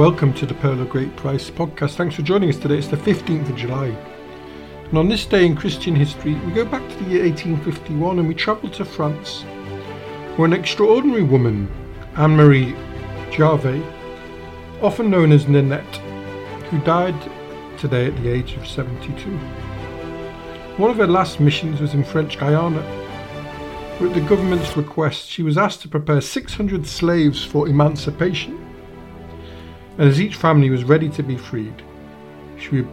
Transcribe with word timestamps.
Welcome 0.00 0.32
to 0.32 0.46
the 0.46 0.54
Pearl 0.54 0.80
of 0.80 0.88
Great 0.88 1.14
Price 1.14 1.50
podcast. 1.50 1.96
Thanks 1.96 2.14
for 2.14 2.22
joining 2.22 2.48
us 2.48 2.56
today. 2.56 2.78
It's 2.78 2.88
the 2.88 2.96
15th 2.96 3.50
of 3.50 3.56
July. 3.56 3.88
And 4.88 4.96
on 4.96 5.10
this 5.10 5.26
day 5.26 5.44
in 5.44 5.54
Christian 5.54 5.94
history, 5.94 6.36
we 6.36 6.52
go 6.52 6.64
back 6.64 6.80
to 6.88 7.04
the 7.04 7.10
year 7.10 7.24
1851 7.24 8.18
and 8.18 8.26
we 8.26 8.34
travel 8.34 8.70
to 8.70 8.84
France, 8.86 9.42
where 10.36 10.46
an 10.46 10.54
extraordinary 10.54 11.22
woman, 11.22 11.70
Anne 12.16 12.34
Marie 12.34 12.72
Javouhey, 13.30 13.84
often 14.80 15.10
known 15.10 15.32
as 15.32 15.46
Nanette, 15.48 15.96
who 16.70 16.78
died 16.78 17.14
today 17.78 18.06
at 18.06 18.16
the 18.22 18.30
age 18.30 18.54
of 18.54 18.66
72. 18.66 19.30
One 20.78 20.90
of 20.90 20.96
her 20.96 21.06
last 21.06 21.40
missions 21.40 21.78
was 21.78 21.92
in 21.92 22.04
French 22.04 22.38
Guiana, 22.38 22.80
where 23.98 24.08
at 24.08 24.14
the 24.14 24.26
government's 24.26 24.78
request 24.78 25.28
she 25.28 25.42
was 25.42 25.58
asked 25.58 25.82
to 25.82 25.88
prepare 25.88 26.22
600 26.22 26.86
slaves 26.86 27.44
for 27.44 27.68
emancipation 27.68 28.69
and 30.00 30.08
as 30.08 30.18
each 30.18 30.36
family 30.36 30.70
was 30.70 30.82
ready 30.82 31.10
to 31.10 31.22
be 31.22 31.36
freed, 31.36 31.82
she 32.58 32.70
would 32.70 32.88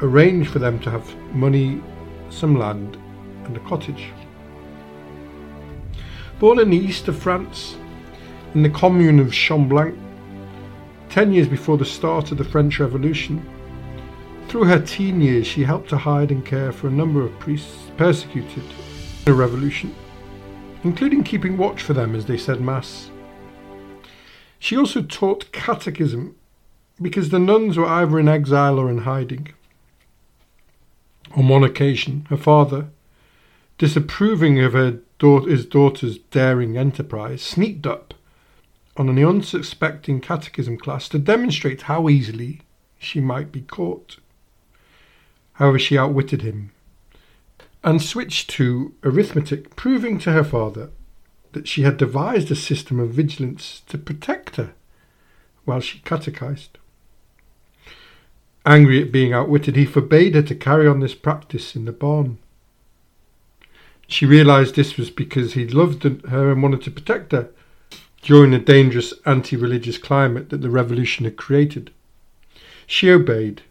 arrange 0.00 0.46
for 0.46 0.60
them 0.60 0.78
to 0.78 0.88
have 0.88 1.16
money, 1.34 1.82
some 2.30 2.56
land, 2.56 2.96
and 3.44 3.56
a 3.56 3.60
cottage. 3.60 4.12
Born 6.38 6.60
in 6.60 6.70
the 6.70 6.76
east 6.76 7.08
of 7.08 7.18
France, 7.18 7.76
in 8.54 8.62
the 8.62 8.70
commune 8.70 9.18
of 9.18 9.32
Chamblanc, 9.32 9.98
ten 11.08 11.32
years 11.32 11.48
before 11.48 11.76
the 11.76 11.84
start 11.84 12.30
of 12.30 12.38
the 12.38 12.44
French 12.44 12.78
Revolution, 12.78 13.44
through 14.46 14.62
her 14.66 14.78
teen 14.78 15.20
years 15.20 15.44
she 15.44 15.64
helped 15.64 15.88
to 15.88 15.96
hide 15.96 16.30
and 16.30 16.46
care 16.46 16.70
for 16.70 16.86
a 16.86 16.92
number 16.92 17.22
of 17.22 17.36
priests 17.40 17.90
persecuted 17.96 18.62
in 18.62 19.24
the 19.24 19.34
revolution, 19.34 19.92
including 20.84 21.24
keeping 21.24 21.56
watch 21.56 21.82
for 21.82 21.94
them 21.94 22.14
as 22.14 22.26
they 22.26 22.38
said 22.38 22.60
Mass. 22.60 23.10
She 24.58 24.76
also 24.76 25.02
taught 25.02 25.52
catechism 25.52 26.34
because 27.00 27.30
the 27.30 27.38
nuns 27.38 27.76
were 27.76 27.86
either 27.86 28.18
in 28.18 28.28
exile 28.28 28.78
or 28.78 28.90
in 28.90 28.98
hiding. 28.98 29.48
On 31.36 31.48
one 31.48 31.64
occasion, 31.64 32.26
her 32.30 32.36
father, 32.36 32.88
disapproving 33.78 34.60
of 34.60 34.72
her 34.72 35.00
his 35.18 35.64
daughter's 35.64 36.18
daring 36.18 36.76
enterprise, 36.76 37.42
sneaked 37.42 37.86
up 37.86 38.14
on 38.96 39.08
an 39.08 39.18
unsuspecting 39.18 40.20
catechism 40.20 40.76
class 40.78 41.08
to 41.08 41.18
demonstrate 41.18 41.82
how 41.82 42.08
easily 42.08 42.60
she 42.98 43.20
might 43.20 43.52
be 43.52 43.62
caught. 43.62 44.18
However, 45.54 45.78
she 45.78 45.96
outwitted 45.96 46.42
him 46.42 46.72
and 47.82 48.02
switched 48.02 48.50
to 48.50 48.94
arithmetic, 49.02 49.74
proving 49.76 50.18
to 50.18 50.32
her 50.32 50.44
father 50.44 50.90
that 51.56 51.66
she 51.66 51.84
had 51.84 51.96
devised 51.96 52.50
a 52.50 52.54
system 52.54 53.00
of 53.00 53.08
vigilance 53.08 53.80
to 53.86 53.96
protect 53.96 54.56
her 54.56 54.74
while 55.64 55.80
she 55.80 56.00
catechized. 56.00 56.76
Angry 58.66 59.00
at 59.00 59.10
being 59.10 59.32
outwitted, 59.32 59.74
he 59.74 59.86
forbade 59.86 60.34
her 60.34 60.42
to 60.42 60.54
carry 60.54 60.86
on 60.86 61.00
this 61.00 61.14
practice 61.14 61.74
in 61.74 61.86
the 61.86 61.92
barn. 61.92 62.36
She 64.06 64.26
realized 64.26 64.74
this 64.74 64.98
was 64.98 65.08
because 65.08 65.54
he 65.54 65.66
loved 65.66 66.02
her 66.02 66.52
and 66.52 66.62
wanted 66.62 66.82
to 66.82 66.90
protect 66.90 67.32
her 67.32 67.48
during 68.20 68.50
the 68.50 68.58
dangerous 68.58 69.14
anti 69.24 69.56
religious 69.56 69.96
climate 69.96 70.50
that 70.50 70.60
the 70.60 70.68
revolution 70.68 71.24
had 71.24 71.38
created. 71.38 71.90
She 72.86 73.10
obeyed, 73.10 73.62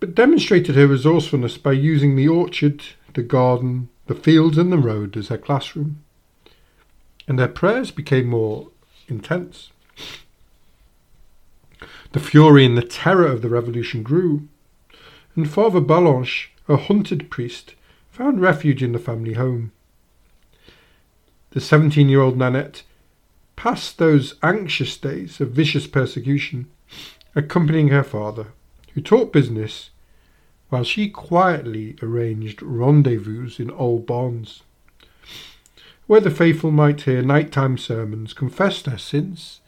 but 0.00 0.16
demonstrated 0.16 0.74
her 0.74 0.88
resourcefulness 0.88 1.58
by 1.58 1.72
using 1.74 2.16
the 2.16 2.26
orchard, 2.26 2.82
the 3.12 3.22
garden, 3.22 3.88
the 4.08 4.16
fields, 4.16 4.58
and 4.58 4.72
the 4.72 4.78
road 4.78 5.16
as 5.16 5.28
her 5.28 5.38
classroom 5.38 6.03
and 7.26 7.38
their 7.38 7.48
prayers 7.48 7.90
became 7.90 8.26
more 8.26 8.68
intense. 9.08 9.70
The 12.12 12.20
fury 12.20 12.64
and 12.64 12.76
the 12.76 12.82
terror 12.82 13.26
of 13.26 13.42
the 13.42 13.48
revolution 13.48 14.02
grew, 14.02 14.48
and 15.34 15.50
Father 15.50 15.80
Balanche, 15.80 16.50
a 16.68 16.76
hunted 16.76 17.30
priest, 17.30 17.74
found 18.10 18.40
refuge 18.40 18.82
in 18.82 18.92
the 18.92 18.98
family 18.98 19.34
home. 19.34 19.72
The 21.50 21.60
17 21.60 22.08
year 22.08 22.20
old 22.20 22.36
Nanette 22.36 22.82
passed 23.56 23.98
those 23.98 24.34
anxious 24.42 24.96
days 24.96 25.40
of 25.40 25.50
vicious 25.50 25.86
persecution, 25.86 26.66
accompanying 27.34 27.88
her 27.88 28.04
father, 28.04 28.48
who 28.94 29.00
taught 29.00 29.32
business, 29.32 29.90
while 30.68 30.84
she 30.84 31.08
quietly 31.08 31.96
arranged 32.02 32.62
rendezvous 32.62 33.50
in 33.58 33.70
old 33.70 34.06
bonds 34.06 34.62
where 36.06 36.20
the 36.20 36.30
faithful 36.30 36.70
might 36.70 37.02
hear 37.02 37.22
nighttime 37.22 37.78
sermons, 37.78 38.32
confess 38.32 38.82
their 38.82 38.98
sins, 38.98 39.60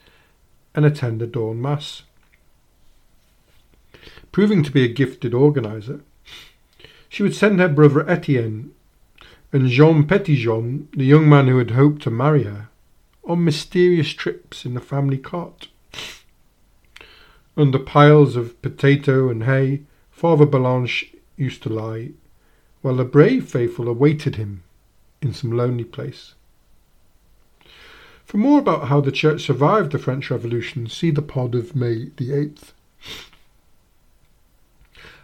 and 0.75 0.85
attend 0.85 1.21
the 1.21 1.27
dawn 1.27 1.61
mass. 1.61 2.03
Proving 4.33 4.63
to 4.63 4.71
be 4.71 4.85
a 4.85 4.93
gifted 4.93 5.33
organizer, 5.33 6.01
she 7.09 7.23
would 7.23 7.35
send 7.35 7.59
her 7.59 7.69
brother 7.69 8.09
Etienne 8.09 8.73
and 9.53 9.69
Jean 9.69 10.07
Petitjean, 10.07 10.89
the 10.95 11.07
young 11.07 11.29
man 11.29 11.49
who 11.49 11.57
had 11.57 11.71
hoped 11.71 12.03
to 12.03 12.11
marry 12.11 12.43
her, 12.43 12.69
on 13.25 13.45
mysterious 13.45 14.11
trips 14.11 14.67
in 14.67 14.75
the 14.75 14.81
family 14.81 15.17
cart. 15.17 15.69
Under 17.57 17.79
piles 17.79 18.37
of 18.37 18.61
potato 18.61 19.31
and 19.31 19.45
hay, 19.45 19.85
Father 20.11 20.45
Balanche 20.45 21.15
used 21.39 21.63
to 21.63 21.71
lie, 21.71 22.11
while 22.83 22.97
the 22.97 23.05
brave 23.05 23.49
faithful 23.49 23.89
awaited 23.89 24.37
him 24.37 24.63
in 25.23 25.33
some 25.33 25.51
lonely 25.51 25.85
place. 25.85 26.35
For 28.25 28.39
more 28.39 28.59
about 28.59 28.89
how 28.89 29.01
the 29.01 29.13
Church 29.13 29.45
survived 29.45 29.93
the 29.93 29.99
French 29.99 30.31
Revolution, 30.31 30.89
see 30.89 31.13
the 31.13 31.23
pod 31.23 31.55
of 31.55 31.77
May 31.77 32.11
the 32.17 32.31
8th. 32.31 32.73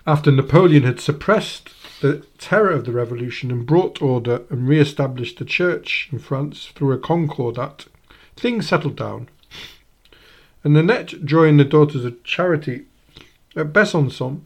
After 0.07 0.31
Napoleon 0.31 0.85
had 0.85 1.01
suppressed 1.01 1.71
the 2.01 2.25
terror 2.39 2.71
of 2.71 2.85
the 2.85 2.93
revolution 2.93 3.51
and 3.51 3.67
brought 3.67 4.01
order 4.01 4.43
and 4.51 4.69
re 4.69 4.81
established 4.81 5.39
the 5.39 5.45
Church 5.45 6.09
in 6.13 6.21
France 6.21 6.71
through 6.75 6.93
a 6.93 6.99
Concordat, 6.99 7.87
things 8.37 8.69
settled 8.69 8.97
down. 8.97 9.29
And 10.65 10.75
Nanette 10.75 11.25
joined 11.25 11.59
the 11.59 11.65
Daughters 11.65 12.05
of 12.05 12.23
Charity 12.23 12.87
at 13.57 13.73
Besançon. 13.73 14.43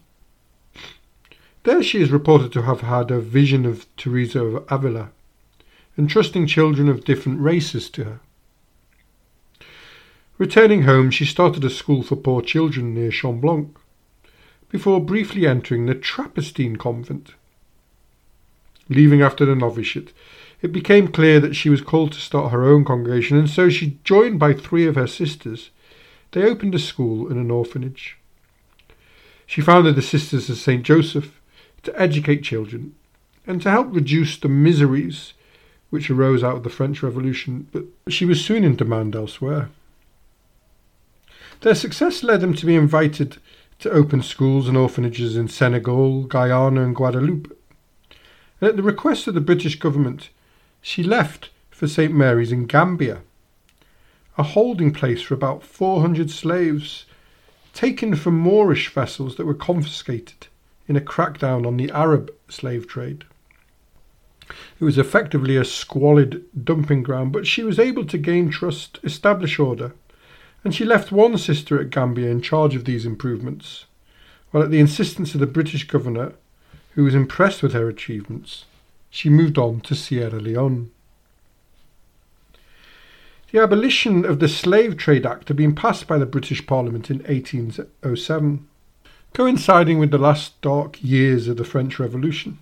There 1.65 1.83
she 1.83 2.01
is 2.01 2.11
reported 2.11 2.53
to 2.53 2.63
have 2.63 2.81
had 2.81 3.11
a 3.11 3.21
vision 3.21 3.67
of 3.67 3.87
Teresa 3.97 4.43
of 4.43 4.65
Avila 4.71 5.11
entrusting 5.99 6.47
children 6.47 6.89
of 6.89 7.05
different 7.05 7.41
races 7.41 7.89
to 7.91 8.05
her. 8.05 8.21
Returning 10.39 10.83
home, 10.83 11.11
she 11.11 11.25
started 11.25 11.65
a 11.65 11.71
school 11.71 12.03
for 12.03 12.17
poor 12.17 12.43
children 12.43 12.93
near 12.93 13.11
Chamblanc, 13.11 13.75
before 14.69 15.01
briefly 15.01 15.47
entering 15.47 15.87
the 15.87 15.95
Trappistine 15.95 16.77
convent. 16.77 17.35
Leaving 18.89 19.23
after 19.23 19.47
the 19.47 19.55
novitiate, 19.55 20.13
it 20.61 20.73
became 20.73 21.09
clear 21.09 21.41
that 21.41 21.57
she 21.57 21.71
was 21.71 21.81
called 21.81 22.13
to 22.13 22.21
start 22.21 22.53
her 22.53 22.65
own 22.65 22.85
congregation, 22.85 23.39
and 23.39 23.49
so 23.49 23.69
she, 23.69 23.99
joined 24.05 24.39
by 24.39 24.53
three 24.53 24.87
of 24.87 24.97
her 24.97 25.07
sisters, 25.07 25.71
they 26.33 26.43
opened 26.43 26.75
a 26.75 26.79
school 26.79 27.29
and 27.29 27.39
an 27.39 27.51
orphanage. 27.51 28.19
She 29.47 29.61
founded 29.61 29.97
the 29.97 30.03
Sisters 30.03 30.51
of 30.51 30.59
St. 30.59 30.83
Joseph 30.83 31.41
to 31.85 32.01
educate 32.01 32.43
children 32.43 32.95
and 33.47 33.63
to 33.63 33.71
help 33.71 33.95
reduce 33.95 34.37
the 34.37 34.49
miseries 34.49 35.33
which 35.91 36.11
arose 36.11 36.43
out 36.43 36.57
of 36.57 36.63
the 36.63 36.71
French 36.71 37.03
Revolution, 37.03 37.69
but 37.73 37.85
she 38.09 38.25
was 38.25 38.45
soon 38.45 38.65
in 38.65 38.77
demand 38.77 39.15
elsewhere. 39.15 39.71
Their 41.61 41.75
success 41.75 42.23
led 42.23 42.41
them 42.41 42.55
to 42.55 42.67
be 42.67 42.75
invited 42.75 43.39
to 43.79 43.91
open 43.91 44.23
schools 44.23 44.69
and 44.69 44.77
orphanages 44.77 45.37
in 45.37 45.49
Senegal, 45.49 46.25
Guyana, 46.25 46.83
and 46.83 46.95
Guadeloupe. 46.95 47.57
And 48.61 48.71
at 48.71 48.77
the 48.77 48.83
request 48.83 49.27
of 49.27 49.35
the 49.35 49.41
British 49.41 49.79
government, 49.79 50.31
she 50.81 51.03
left 51.03 51.51
for 51.71 51.87
St. 51.87 52.13
Mary's 52.13 52.53
in 52.53 52.67
Gambia, 52.67 53.21
a 54.39 54.43
holding 54.43 54.93
place 54.93 55.23
for 55.23 55.35
about 55.35 55.63
400 55.63 56.31
slaves 56.31 57.07
taken 57.75 58.17
from 58.17 58.39
Moorish 58.39 58.89
vessels 58.89 59.37
that 59.37 59.45
were 59.45 59.55
confiscated 59.55 60.47
in 60.89 60.97
a 60.97 61.01
crackdown 61.01 61.67
on 61.67 61.77
the 61.77 61.91
Arab 61.91 62.33
slave 62.49 62.87
trade. 62.87 63.25
It 64.79 64.85
was 64.85 64.99
effectively 64.99 65.57
a 65.57 65.65
squalid 65.65 66.45
dumping 66.65 67.03
ground, 67.03 67.33
but 67.33 67.47
she 67.47 67.63
was 67.63 67.79
able 67.79 68.05
to 68.07 68.19
gain 68.19 68.51
trust, 68.51 68.99
establish 69.03 69.59
order, 69.59 69.93
and 70.63 70.75
she 70.75 70.85
left 70.85 71.13
one 71.13 71.39
sister 71.39 71.81
at 71.81 71.91
Gambia 71.91 72.31
in 72.31 72.41
charge 72.41 72.75
of 72.75 72.85
these 72.85 73.07
improvements, 73.07 73.87
while 74.51 74.63
at 74.63 74.71
the 74.71 74.81
insistence 74.81 75.35
of 75.35 75.41
the 75.41 75.47
British 75.47 75.87
governor, 75.87 76.33
who 76.95 77.05
was 77.05 77.15
impressed 77.15 77.63
with 77.63 77.73
her 77.73 77.89
achievements, 77.89 78.65
she 79.11 79.29
moved 79.29 79.59
on 79.59 79.81
to 79.83 79.95
Sierra 79.95 80.41
Leone. 80.41 80.91
The 83.53 83.63
abolition 83.63 84.25
of 84.25 84.41
the 84.41 84.49
Slave 84.49 84.97
Trade 84.97 85.25
Act 85.25 85.49
had 85.49 85.57
been 85.57 85.75
passed 85.75 86.07
by 86.07 86.19
the 86.19 86.27
British 86.27 86.67
Parliament 86.67 87.11
in 87.11 87.19
1807, 87.19 88.67
coinciding 89.33 89.99
with 89.99 90.11
the 90.11 90.19
last 90.19 90.61
dark 90.61 91.03
years 91.03 91.49
of 91.49 91.57
the 91.57 91.65
French 91.65 91.99
Revolution. 91.99 92.59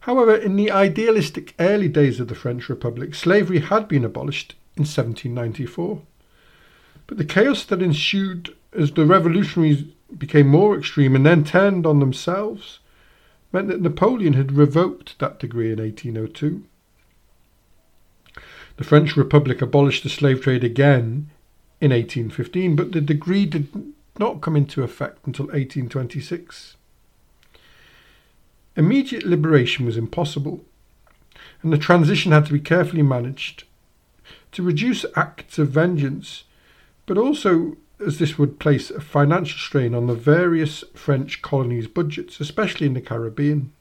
However, 0.00 0.34
in 0.34 0.56
the 0.56 0.70
idealistic 0.70 1.54
early 1.58 1.88
days 1.88 2.20
of 2.20 2.28
the 2.28 2.34
French 2.34 2.68
Republic, 2.68 3.14
slavery 3.14 3.60
had 3.60 3.86
been 3.86 4.04
abolished 4.04 4.54
in 4.76 4.82
1794. 4.82 6.02
But 7.06 7.18
the 7.18 7.24
chaos 7.24 7.64
that 7.64 7.82
ensued 7.82 8.56
as 8.72 8.92
the 8.92 9.04
revolutionaries 9.04 9.84
became 10.16 10.48
more 10.48 10.76
extreme 10.76 11.14
and 11.14 11.26
then 11.26 11.44
turned 11.44 11.86
on 11.86 12.00
themselves 12.00 12.78
meant 13.52 13.68
that 13.68 13.82
Napoleon 13.82 14.34
had 14.34 14.52
revoked 14.52 15.18
that 15.18 15.38
decree 15.38 15.72
in 15.72 15.78
1802. 15.78 16.64
The 18.76 18.84
French 18.84 19.16
Republic 19.16 19.60
abolished 19.60 20.04
the 20.04 20.08
slave 20.08 20.40
trade 20.40 20.64
again 20.64 21.30
in 21.80 21.90
1815, 21.90 22.76
but 22.76 22.92
the 22.92 23.00
decree 23.00 23.44
did 23.44 23.68
not 24.18 24.40
come 24.40 24.56
into 24.56 24.82
effect 24.82 25.26
until 25.26 25.46
1826. 25.46 26.76
Immediate 28.76 29.24
liberation 29.24 29.84
was 29.84 29.96
impossible, 29.96 30.64
and 31.62 31.72
the 31.72 31.78
transition 31.78 32.32
had 32.32 32.46
to 32.46 32.52
be 32.52 32.60
carefully 32.60 33.02
managed 33.02 33.64
to 34.52 34.62
reduce 34.62 35.04
acts 35.16 35.58
of 35.58 35.68
vengeance, 35.68 36.44
but 37.06 37.18
also 37.18 37.76
as 38.04 38.18
this 38.18 38.38
would 38.38 38.58
place 38.58 38.90
a 38.90 39.00
financial 39.00 39.58
strain 39.58 39.94
on 39.94 40.06
the 40.06 40.14
various 40.14 40.82
French 40.94 41.42
colonies' 41.42 41.86
budgets, 41.86 42.40
especially 42.40 42.86
in 42.86 42.94
the 42.94 43.00
Caribbean. 43.00 43.72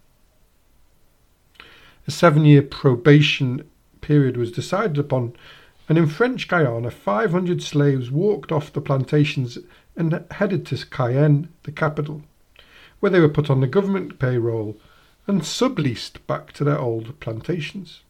A 2.07 2.11
seven 2.11 2.43
year 2.43 2.61
probation 2.61 3.69
period 4.01 4.35
was 4.35 4.51
decided 4.51 4.97
upon, 4.97 5.33
and 5.87 5.97
in 5.97 6.07
French 6.07 6.47
Guiana, 6.47 6.91
500 6.91 7.63
slaves 7.63 8.11
walked 8.11 8.51
off 8.51 8.73
the 8.73 8.81
plantations 8.81 9.57
and 9.95 10.23
headed 10.31 10.65
to 10.67 10.85
Cayenne, 10.85 11.49
the 11.63 11.71
capital, 11.71 12.23
where 12.99 13.09
they 13.09 13.19
were 13.19 13.29
put 13.29 13.49
on 13.49 13.61
the 13.61 13.67
government 13.67 14.19
payroll 14.19 14.77
and 15.27 15.41
subleased 15.41 16.25
back 16.27 16.51
to 16.53 16.63
their 16.63 16.79
old 16.79 17.19
plantations. 17.19 18.01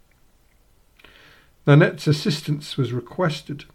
Nanette's 1.67 2.07
assistance 2.07 2.77
was 2.77 2.93
requested 2.93 3.65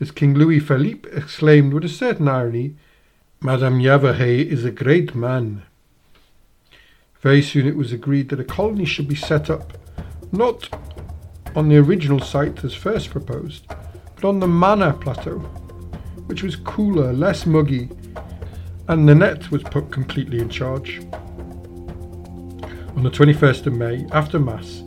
as 0.00 0.10
King 0.10 0.34
Louis 0.34 0.60
Philippe 0.60 1.08
exclaimed 1.12 1.74
with 1.74 1.84
a 1.84 1.88
certain 1.88 2.26
irony, 2.26 2.74
Madame 3.42 3.80
Javouhey 3.80 4.46
is 4.46 4.64
a 4.64 4.70
great 4.70 5.14
man. 5.14 5.62
Very 7.20 7.42
soon 7.42 7.66
it 7.66 7.76
was 7.76 7.92
agreed 7.92 8.30
that 8.30 8.40
a 8.40 8.44
colony 8.44 8.86
should 8.86 9.06
be 9.06 9.14
set 9.14 9.50
up, 9.50 9.74
not 10.32 10.70
on 11.54 11.68
the 11.68 11.76
original 11.76 12.20
site 12.20 12.64
as 12.64 12.72
first 12.72 13.10
proposed, 13.10 13.66
but 14.14 14.24
on 14.24 14.40
the 14.40 14.46
Mana 14.46 14.94
Plateau, 14.94 15.38
which 16.26 16.42
was 16.42 16.56
cooler, 16.56 17.12
less 17.12 17.44
muggy, 17.44 17.90
and 18.90 19.06
Nanette 19.06 19.52
was 19.52 19.62
put 19.62 19.92
completely 19.92 20.40
in 20.40 20.48
charge. 20.48 20.98
On 22.96 23.04
the 23.04 23.08
21st 23.08 23.66
of 23.66 23.74
May, 23.74 24.04
after 24.10 24.40
Mass, 24.40 24.80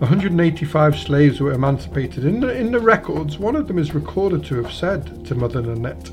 185 0.00 0.98
slaves 0.98 1.40
were 1.40 1.52
emancipated. 1.52 2.26
In 2.26 2.40
the, 2.40 2.54
in 2.54 2.70
the 2.70 2.78
records, 2.78 3.38
one 3.38 3.56
of 3.56 3.66
them 3.66 3.78
is 3.78 3.94
recorded 3.94 4.44
to 4.44 4.62
have 4.62 4.70
said 4.70 5.24
to 5.24 5.34
Mother 5.34 5.62
Nanette, 5.62 6.10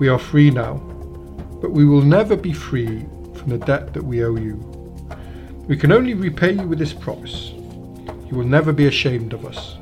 We 0.00 0.08
are 0.08 0.18
free 0.18 0.50
now, 0.50 0.74
but 1.62 1.70
we 1.70 1.84
will 1.84 2.02
never 2.02 2.34
be 2.34 2.52
free 2.52 3.06
from 3.36 3.50
the 3.50 3.58
debt 3.58 3.94
that 3.94 4.02
we 4.02 4.24
owe 4.24 4.34
you. 4.34 4.56
We 5.68 5.76
can 5.76 5.92
only 5.92 6.14
repay 6.14 6.54
you 6.54 6.66
with 6.66 6.80
this 6.80 6.92
promise. 6.92 7.50
You 7.50 8.32
will 8.32 8.44
never 8.44 8.72
be 8.72 8.88
ashamed 8.88 9.34
of 9.34 9.46
us. 9.46 9.76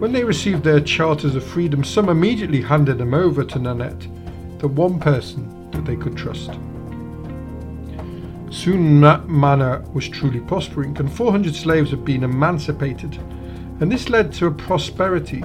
When 0.00 0.10
they 0.12 0.24
received 0.24 0.64
their 0.64 0.80
charters 0.80 1.36
of 1.36 1.44
freedom, 1.44 1.84
some 1.84 2.08
immediately 2.08 2.62
handed 2.62 2.98
them 2.98 3.14
over 3.14 3.44
to 3.44 3.58
Nanette, 3.60 4.08
the 4.60 4.68
one 4.68 5.00
person 5.00 5.70
that 5.70 5.86
they 5.86 5.96
could 5.96 6.14
trust. 6.14 6.50
Soon 8.50 9.00
Mana 9.26 9.82
was 9.94 10.06
truly 10.06 10.40
prospering, 10.40 10.96
and 10.98 11.10
400 11.10 11.54
slaves 11.54 11.90
had 11.90 12.04
been 12.04 12.24
emancipated, 12.24 13.16
and 13.80 13.90
this 13.90 14.10
led 14.10 14.32
to 14.34 14.46
a 14.46 14.50
prosperity 14.50 15.40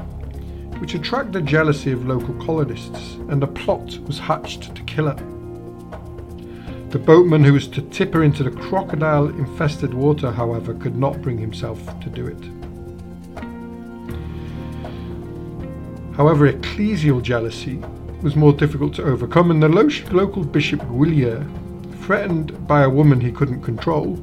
which 0.79 0.95
attracted 0.95 1.31
the 1.31 1.41
jealousy 1.41 1.93
of 1.93 2.05
local 2.05 2.33
colonists, 2.45 3.15
and 3.29 3.41
a 3.41 3.47
plot 3.47 3.97
was 3.99 4.19
hatched 4.19 4.75
to 4.75 4.83
kill 4.83 5.07
her. 5.07 5.15
The 6.89 6.99
boatman 6.99 7.45
who 7.45 7.53
was 7.53 7.69
to 7.69 7.81
tip 7.83 8.13
her 8.13 8.23
into 8.23 8.43
the 8.43 8.51
crocodile 8.51 9.29
infested 9.29 9.93
water, 9.93 10.29
however, 10.29 10.73
could 10.73 10.97
not 10.97 11.21
bring 11.21 11.37
himself 11.37 11.79
to 12.01 12.09
do 12.09 12.27
it. 12.27 12.43
However, 16.17 16.51
ecclesial 16.51 17.21
jealousy 17.21 17.81
was 18.25 18.35
more 18.35 18.53
difficult 18.53 18.91
to 18.95 19.03
overcome, 19.03 19.51
and 19.51 19.61
the 19.61 19.69
local 19.69 20.43
bishop 20.43 20.81
Guillier 20.89 21.47
threatened 22.01 22.67
by 22.67 22.81
a 22.81 22.89
woman 22.89 23.21
he 23.21 23.31
couldn't 23.31 23.61
control, 23.61 24.13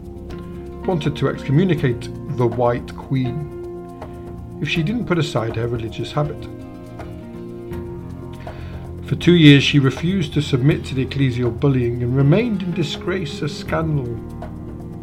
wanted 0.84 1.14
to 1.14 1.28
excommunicate 1.28 2.10
the 2.36 2.44
White 2.44 2.96
Queen 2.96 4.58
if 4.60 4.68
she 4.68 4.82
didn't 4.82 5.06
put 5.06 5.18
aside 5.18 5.54
her 5.54 5.68
religious 5.68 6.10
habit. 6.10 6.42
For 9.06 9.14
two 9.14 9.36
years 9.36 9.62
she 9.62 9.78
refused 9.78 10.34
to 10.34 10.42
submit 10.42 10.84
to 10.86 10.96
the 10.96 11.06
ecclesial 11.06 11.60
bullying 11.60 12.02
and 12.02 12.16
remained 12.16 12.64
in 12.64 12.72
disgrace, 12.72 13.40
a 13.40 13.48
scandal 13.48 14.06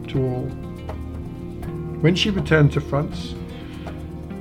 to 0.09 0.21
all. 0.21 0.47
When 2.01 2.15
she 2.15 2.31
returned 2.31 2.73
to 2.73 2.81
France, 2.81 3.33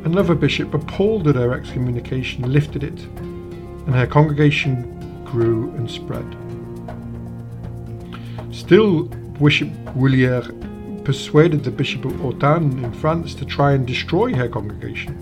another 0.05 0.35
bishop, 0.35 0.75
appalled 0.75 1.29
at 1.29 1.37
her 1.37 1.55
excommunication, 1.55 2.53
lifted 2.53 2.83
it, 2.83 3.07
and 3.89 3.97
her 3.97 4.07
congregation 4.07 5.25
grew 5.25 5.71
and 5.77 5.91
spread. 5.91 6.37
Still, 8.55 9.05
Bishop 9.05 9.71
Guillier 9.95 10.43
persuaded 11.05 11.65
the 11.65 11.71
Bishop 11.71 12.05
of 12.05 12.13
Autun 12.21 12.85
in 12.85 12.93
France 12.93 13.35
to 13.37 13.47
try 13.47 13.73
and 13.73 13.87
destroy 13.87 14.35
her 14.35 14.47
congregation. 14.47 15.15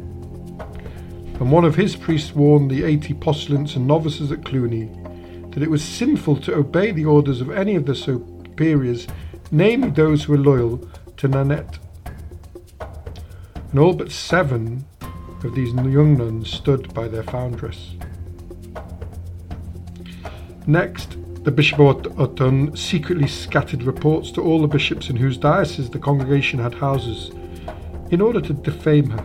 And 1.39 1.53
one 1.53 1.65
of 1.65 1.77
his 1.77 1.95
priests 1.95 2.35
warned 2.35 2.69
the 2.69 2.83
80 2.83 3.15
postulants 3.15 3.77
and 3.77 3.87
novices 3.87 4.33
at 4.33 4.45
Cluny 4.45 4.91
that 5.51 5.62
it 5.62 5.71
was 5.71 5.85
sinful 5.85 6.39
to 6.39 6.57
obey 6.57 6.91
the 6.91 7.05
orders 7.05 7.41
of 7.41 7.53
any 7.53 7.77
of 7.77 7.87
the 7.87 7.95
superiors, 7.95 9.07
namely 9.53 9.91
those 9.91 10.25
who 10.25 10.33
were 10.33 10.39
loyal 10.39 10.79
to 11.19 11.29
Nanette. 11.29 11.79
And 13.71 13.79
all 13.79 13.93
but 13.93 14.11
seven 14.11 14.87
of 15.45 15.55
these 15.55 15.73
young 15.73 16.17
nuns 16.17 16.51
stood 16.53 16.93
by 16.93 17.07
their 17.07 17.23
foundress. 17.23 17.93
Next, 20.66 21.16
the 21.44 21.52
Bishop 21.52 21.78
of 21.78 22.02
Autun 22.16 22.76
secretly 22.76 23.28
scattered 23.28 23.85
reports 23.85 24.32
to 24.32 24.42
all 24.42 24.61
the 24.61 24.66
bishops 24.66 25.08
in 25.08 25.14
whose 25.14 25.38
dioceses 25.38 25.88
the 25.88 26.00
congregation 26.00 26.58
had 26.58 26.75
houses 26.75 27.30
in 28.11 28.20
order 28.20 28.40
to 28.40 28.52
defame 28.52 29.11
her. 29.11 29.25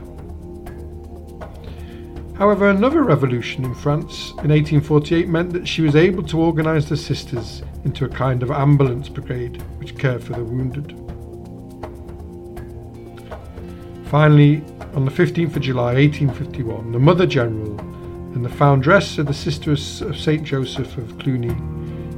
However, 2.38 2.69
another 2.69 3.01
revolution 3.01 3.65
in 3.65 3.74
France 3.74 4.29
in 4.43 4.50
1848 4.50 5.29
meant 5.29 5.53
that 5.53 5.67
she 5.67 5.81
was 5.81 5.95
able 5.95 6.21
to 6.24 6.39
organise 6.39 6.88
the 6.89 6.98
sisters 6.98 7.63
into 7.86 8.05
a 8.05 8.10
kind 8.10 8.43
of 8.43 8.51
ambulance 8.51 9.10
brigade 9.10 9.62
which 9.79 9.98
cared 9.98 10.24
for 10.24 10.33
the 10.33 10.43
wounded. 10.43 10.91
Finally, 14.10 14.63
on 14.93 15.05
the 15.05 15.12
15th 15.12 15.55
of 15.55 15.62
July 15.63 15.93
1851, 15.95 16.91
the 16.91 17.00
Mother 17.00 17.25
General 17.25 17.90
and 18.34 18.46
the 18.46 18.50
foundress 18.50 19.18
of 19.18 19.26
the 19.26 19.34
Sisters 19.34 20.02
of 20.02 20.18
St. 20.18 20.44
Joseph 20.44 20.98
of 20.98 21.18
Cluny 21.20 21.56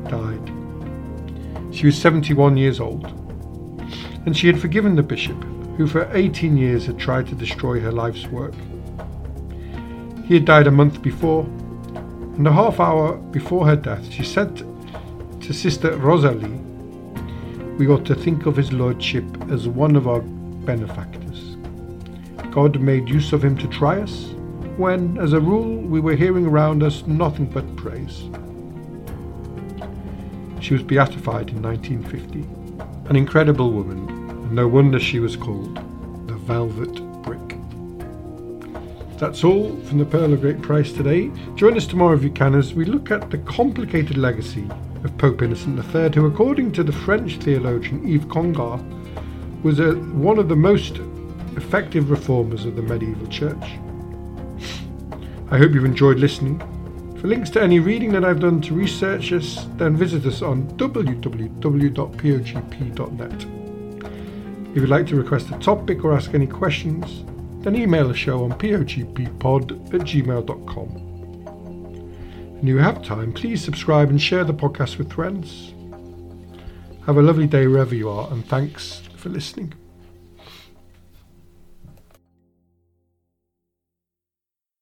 died. 0.09 0.51
She 1.73 1.87
was 1.87 1.97
71 1.99 2.55
years 2.57 2.79
old, 2.79 3.07
and 4.25 4.37
she 4.37 4.47
had 4.47 4.59
forgiven 4.59 4.95
the 4.95 5.03
bishop, 5.03 5.43
who 5.77 5.87
for 5.87 6.07
18 6.13 6.55
years 6.55 6.85
had 6.85 6.99
tried 6.99 7.27
to 7.27 7.35
destroy 7.35 7.79
her 7.79 7.91
life's 7.91 8.27
work. 8.27 8.53
He 10.25 10.35
had 10.35 10.45
died 10.45 10.67
a 10.67 10.71
month 10.71 11.01
before, 11.01 11.43
and 11.43 12.47
a 12.47 12.51
half 12.51 12.79
hour 12.79 13.17
before 13.17 13.65
her 13.65 13.75
death, 13.75 14.11
she 14.11 14.23
said 14.23 14.63
to 15.41 15.53
Sister 15.53 15.97
Rosalie, 15.97 16.61
We 17.77 17.87
ought 17.87 18.05
to 18.05 18.15
think 18.15 18.45
of 18.45 18.55
his 18.55 18.71
lordship 18.71 19.25
as 19.49 19.67
one 19.67 19.95
of 19.95 20.07
our 20.07 20.21
benefactors. 20.21 21.57
God 22.51 22.79
made 22.79 23.09
use 23.09 23.33
of 23.33 23.43
him 23.43 23.57
to 23.57 23.67
try 23.67 23.99
us, 23.99 24.33
when, 24.77 25.17
as 25.17 25.33
a 25.33 25.39
rule, 25.39 25.72
we 25.93 25.99
were 25.99 26.15
hearing 26.15 26.47
around 26.47 26.81
us 26.81 27.05
nothing 27.05 27.45
but 27.45 27.75
praise. 27.75 28.23
She 30.59 30.73
was 30.73 30.81
beatified 30.81 31.51
in 31.51 31.61
1950. 31.61 32.39
An 33.11 33.15
incredible 33.15 33.71
woman, 33.71 34.09
and 34.09 34.53
no 34.53 34.67
wonder 34.67 34.99
she 34.99 35.19
was 35.19 35.35
called 35.35 35.75
the 36.27 36.33
Velvet 36.33 36.95
Brick. 37.21 37.59
That's 39.19 39.43
all 39.43 39.77
from 39.81 39.99
the 39.99 40.05
Pearl 40.05 40.33
of 40.33 40.41
Great 40.41 40.63
Price 40.63 40.91
today. 40.91 41.29
Join 41.53 41.77
us 41.77 41.85
tomorrow 41.85 42.17
if 42.17 42.23
you 42.23 42.31
can 42.31 42.55
as 42.55 42.73
we 42.73 42.85
look 42.85 43.11
at 43.11 43.29
the 43.29 43.37
complicated 43.37 44.17
legacy 44.17 44.67
of 45.03 45.15
Pope 45.19 45.43
Innocent 45.43 45.77
III, 45.77 46.09
who, 46.15 46.25
according 46.25 46.71
to 46.71 46.83
the 46.83 46.91
French 46.91 47.37
theologian 47.37 48.03
Yves 48.03 48.25
Congar, 48.25 48.81
was 49.61 49.79
a, 49.79 49.93
one 49.93 50.39
of 50.39 50.49
the 50.49 50.55
most 50.55 50.97
effective 51.55 52.09
reformers 52.09 52.65
of 52.65 52.75
the 52.75 52.81
medieval 52.81 53.27
church. 53.27 53.77
I 55.53 55.57
hope 55.59 55.73
you've 55.75 55.85
enjoyed 55.85 56.17
listening. 56.17 56.57
For 57.21 57.27
links 57.27 57.51
to 57.51 57.61
any 57.61 57.79
reading 57.79 58.11
that 58.13 58.25
I've 58.25 58.39
done 58.39 58.59
to 58.61 58.73
research 58.73 59.29
this, 59.29 59.67
then 59.75 59.95
visit 59.95 60.25
us 60.25 60.41
on 60.41 60.63
www.pogp.net. 60.79 61.61
If 64.71 64.77
you'd 64.77 64.89
like 64.89 65.05
to 65.09 65.15
request 65.15 65.51
a 65.51 65.59
topic 65.59 66.03
or 66.03 66.13
ask 66.13 66.33
any 66.33 66.47
questions, 66.47 67.23
then 67.63 67.75
email 67.75 68.07
the 68.07 68.15
show 68.15 68.43
on 68.43 68.53
pogppod 68.53 69.93
at 69.93 70.01
gmail.com. 70.01 70.87
And 72.57 72.63
if 72.63 72.67
you 72.67 72.79
have 72.79 73.03
time, 73.03 73.31
please 73.31 73.63
subscribe 73.63 74.09
and 74.09 74.19
share 74.19 74.43
the 74.43 74.55
podcast 74.55 74.97
with 74.97 75.13
friends. 75.13 75.75
Have 77.05 77.17
a 77.17 77.21
lovely 77.21 77.45
day 77.45 77.67
wherever 77.67 77.93
you 77.93 78.09
are, 78.09 78.27
and 78.31 78.43
thanks 78.43 79.03
for 79.17 79.29
listening. 79.29 79.75